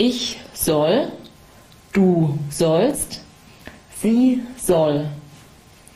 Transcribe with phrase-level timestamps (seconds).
[0.00, 1.10] Ich soll,
[1.92, 3.20] du sollst,
[4.00, 5.08] sie soll.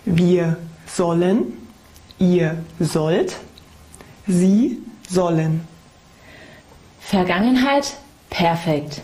[0.04, 0.56] Wir
[0.86, 1.52] sollen,
[2.18, 3.36] ihr sollt,
[4.26, 5.60] sie sollen.
[6.98, 7.94] Vergangenheit
[8.28, 9.02] perfekt.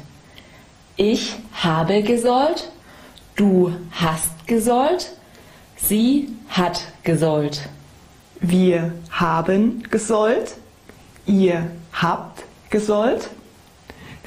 [0.96, 2.68] Ich habe gesollt,
[3.36, 5.12] du hast gesollt,
[5.76, 7.68] sie hat gesollt.
[8.40, 10.56] Wir haben gesollt,
[11.24, 13.30] ihr habt gesollt,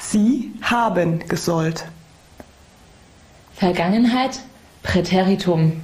[0.02, 1.86] sie haben gesollt.
[3.54, 4.40] Vergangenheit
[4.84, 5.82] Präteritum.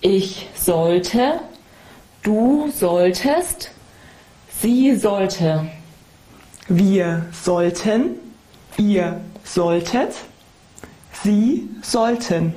[0.00, 1.40] Ich sollte,
[2.22, 3.70] du solltest,
[4.60, 5.68] sie sollte.
[6.68, 8.16] Wir sollten,
[8.76, 10.14] ihr solltet,
[11.22, 12.54] sie sollten.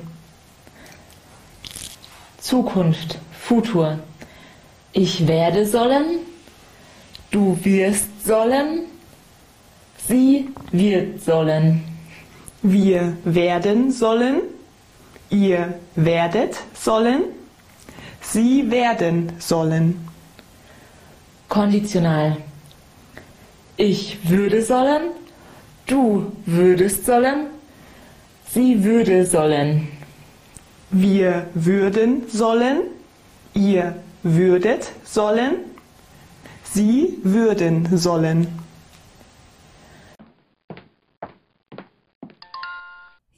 [2.38, 3.98] Zukunft Futur.
[4.92, 6.20] Ich werde sollen,
[7.30, 8.82] du wirst sollen,
[10.08, 11.82] sie wird sollen.
[12.62, 14.42] Wir werden sollen,
[15.30, 17.22] ihr werdet sollen,
[18.20, 20.08] sie werden sollen.
[21.48, 22.36] Konditional.
[23.76, 25.10] Ich würde sollen,
[25.86, 27.46] du würdest sollen,
[28.50, 29.88] sie würde sollen.
[30.90, 32.82] Wir würden sollen,
[33.54, 35.56] ihr würdet sollen,
[36.64, 38.46] sie würden sollen.